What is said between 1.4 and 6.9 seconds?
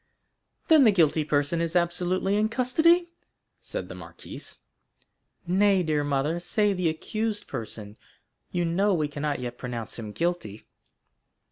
is absolutely in custody?" said the marquise. "Nay, dear mother, say the